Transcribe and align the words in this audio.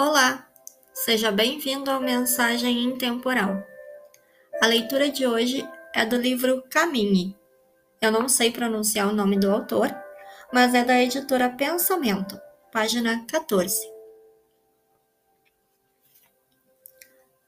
Olá, 0.00 0.46
seja 0.94 1.32
bem-vindo 1.32 1.90
ao 1.90 2.00
Mensagem 2.00 2.84
Intemporal. 2.84 3.60
A 4.62 4.66
leitura 4.68 5.10
de 5.10 5.26
hoje 5.26 5.68
é 5.92 6.06
do 6.06 6.16
livro 6.16 6.62
Caminhe. 6.70 7.36
Eu 8.00 8.12
não 8.12 8.28
sei 8.28 8.52
pronunciar 8.52 9.08
o 9.08 9.12
nome 9.12 9.36
do 9.40 9.50
autor, 9.50 9.92
mas 10.52 10.72
é 10.72 10.84
da 10.84 11.00
editora 11.00 11.50
Pensamento, 11.50 12.40
página 12.70 13.26
14. 13.26 13.76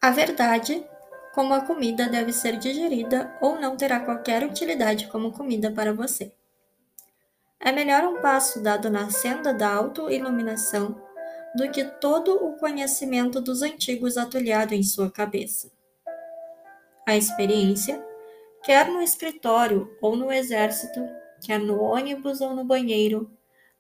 A 0.03 0.11
verdade, 0.11 0.85
como 1.33 1.55
a 1.55 1.61
comida 1.61 2.09
deve 2.09 2.33
ser 2.33 2.57
digerida 2.57 3.33
ou 3.41 3.61
não 3.61 3.77
terá 3.77 4.01
qualquer 4.01 4.43
utilidade 4.43 5.07
como 5.07 5.31
comida 5.31 5.71
para 5.71 5.93
você. 5.93 6.35
É 7.61 7.71
melhor 7.71 8.03
um 8.03 8.21
passo 8.21 8.61
dado 8.61 8.91
na 8.91 9.09
senda 9.09 9.55
da 9.55 9.73
autoiluminação 9.73 11.10
do 11.55 11.71
que 11.71 11.85
todo 11.85 12.35
o 12.37 12.57
conhecimento 12.57 13.41
dos 13.41 13.63
antigos 13.63 14.17
atulhado 14.17 14.75
em 14.75 14.83
sua 14.83 15.11
cabeça. 15.11 15.71
A 17.07 17.17
experiência, 17.17 18.05
quer 18.63 18.89
no 18.89 19.03
escritório 19.03 19.97
ou 20.01 20.15
no 20.15 20.31
exército, 20.31 21.01
quer 21.45 21.59
no 21.59 21.81
ônibus 21.81 22.41
ou 22.41 22.55
no 22.55 22.65
banheiro, 22.65 23.31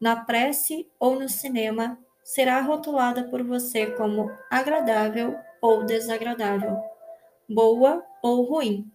na 0.01 0.17
prece 0.25 0.89
ou 0.99 1.19
no 1.19 1.29
cinema, 1.29 1.99
será 2.25 2.61
rotulada 2.61 3.25
por 3.25 3.43
você 3.43 3.87
como 3.87 4.31
agradável 4.51 5.37
ou 5.61 5.85
desagradável, 5.85 6.79
boa 7.49 8.05
ou 8.23 8.43
ruim. 8.45 8.91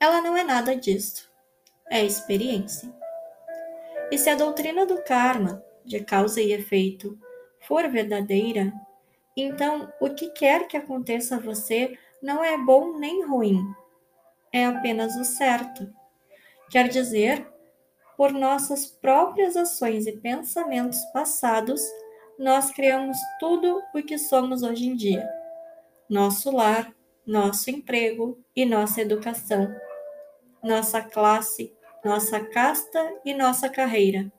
Ela 0.00 0.20
não 0.20 0.36
é 0.36 0.44
nada 0.44 0.76
disto. 0.76 1.28
É 1.90 2.04
experiência. 2.04 2.92
E 4.10 4.18
se 4.18 4.28
a 4.28 4.34
doutrina 4.34 4.84
do 4.84 5.02
karma, 5.02 5.62
de 5.84 6.00
causa 6.00 6.40
e 6.40 6.52
efeito, 6.52 7.18
for 7.68 7.86
verdadeira, 7.90 8.72
então 9.36 9.92
o 10.00 10.08
que 10.08 10.30
quer 10.30 10.66
que 10.66 10.76
aconteça 10.76 11.36
a 11.36 11.38
você 11.38 11.96
não 12.20 12.42
é 12.42 12.56
bom 12.56 12.98
nem 12.98 13.24
ruim, 13.26 13.62
é 14.50 14.64
apenas 14.64 15.14
o 15.16 15.24
certo. 15.24 15.92
Quer 16.70 16.88
dizer, 16.88 17.46
por 18.16 18.32
nossas 18.32 18.86
próprias 18.86 19.54
ações 19.54 20.06
e 20.06 20.12
pensamentos 20.12 20.98
passados, 21.12 21.82
nós 22.38 22.70
criamos 22.70 23.18
tudo 23.38 23.82
o 23.94 24.02
que 24.02 24.16
somos 24.16 24.62
hoje 24.62 24.86
em 24.86 24.96
dia: 24.96 25.28
nosso 26.08 26.50
lar, 26.50 26.92
nosso 27.26 27.70
emprego 27.70 28.42
e 28.56 28.64
nossa 28.64 29.02
educação, 29.02 29.72
nossa 30.62 31.02
classe, 31.02 31.72
nossa 32.02 32.40
casta 32.40 33.14
e 33.24 33.34
nossa 33.34 33.68
carreira 33.68 34.32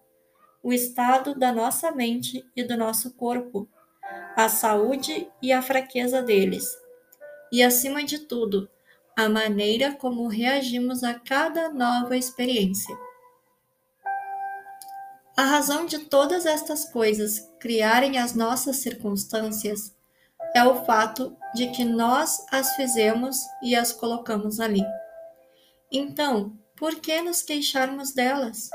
o 0.61 0.73
estado 0.73 1.33
da 1.33 1.51
nossa 1.51 1.91
mente 1.91 2.45
e 2.55 2.63
do 2.63 2.77
nosso 2.77 3.13
corpo, 3.13 3.67
a 4.35 4.49
saúde 4.49 5.29
e 5.41 5.51
a 5.51 5.61
fraqueza 5.61 6.21
deles, 6.21 6.65
e, 7.51 7.63
acima 7.63 8.03
de 8.03 8.19
tudo, 8.19 8.69
a 9.17 9.27
maneira 9.27 9.93
como 9.93 10.27
reagimos 10.27 11.03
a 11.03 11.13
cada 11.13 11.69
nova 11.69 12.15
experiência. 12.15 12.97
A 15.35 15.43
razão 15.43 15.85
de 15.85 15.99
todas 15.99 16.45
estas 16.45 16.85
coisas 16.91 17.49
criarem 17.59 18.17
as 18.17 18.33
nossas 18.33 18.77
circunstâncias 18.77 19.95
é 20.53 20.63
o 20.63 20.85
fato 20.85 21.35
de 21.55 21.67
que 21.71 21.85
nós 21.85 22.45
as 22.51 22.75
fizemos 22.75 23.37
e 23.61 23.75
as 23.75 23.91
colocamos 23.91 24.59
ali. 24.59 24.83
Então, 25.91 26.57
por 26.75 26.95
que 26.95 27.21
nos 27.21 27.41
queixarmos 27.41 28.13
delas? 28.13 28.69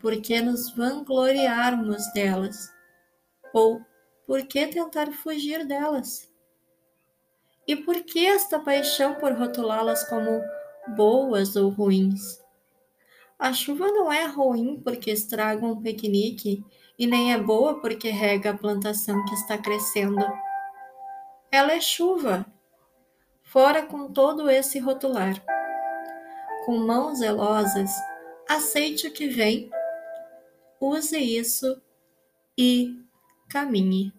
Por 0.00 0.20
que 0.20 0.40
nos 0.40 0.70
vangloriarmos 0.74 2.10
delas? 2.12 2.72
Ou 3.52 3.80
por 4.26 4.46
que 4.46 4.66
tentar 4.66 5.12
fugir 5.12 5.66
delas? 5.66 6.30
E 7.66 7.76
por 7.76 8.02
que 8.02 8.26
esta 8.26 8.58
paixão 8.58 9.14
por 9.16 9.32
rotulá-las 9.32 10.02
como 10.08 10.42
boas 10.96 11.54
ou 11.54 11.68
ruins? 11.68 12.40
A 13.38 13.52
chuva 13.52 13.86
não 13.88 14.12
é 14.12 14.26
ruim 14.26 14.80
porque 14.82 15.10
estraga 15.10 15.64
um 15.64 15.80
piquenique 15.80 16.64
e 16.98 17.06
nem 17.06 17.32
é 17.32 17.38
boa 17.38 17.80
porque 17.80 18.10
rega 18.10 18.50
a 18.50 18.56
plantação 18.56 19.24
que 19.26 19.34
está 19.34 19.56
crescendo. 19.58 20.24
Ela 21.50 21.72
é 21.72 21.80
chuva. 21.80 22.46
Fora 23.42 23.82
com 23.82 24.12
todo 24.12 24.48
esse 24.48 24.78
rotular. 24.78 25.34
Com 26.64 26.76
mãos 26.78 27.18
zelosas, 27.18 27.90
aceite 28.48 29.08
o 29.08 29.12
que 29.12 29.28
vem 29.28 29.70
use 30.80 31.18
isso 31.18 31.80
e 32.56 32.96
caminhe. 33.48 34.12